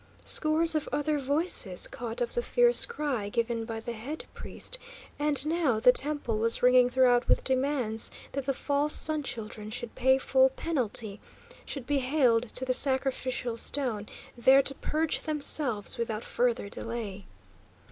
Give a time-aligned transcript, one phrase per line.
[0.25, 4.79] Scores of other voices caught up the fierce cry given by the head priest,
[5.19, 9.93] and now the temple was ringing throughout with demands that the false Sun Children should
[9.93, 11.19] pay full penalty,
[11.67, 17.27] should be haled to the sacrificial stone, there to purge themselves without further delay!